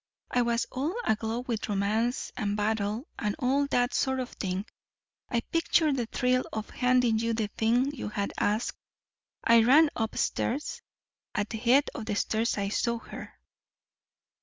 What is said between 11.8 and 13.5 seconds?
of the stairs I saw her."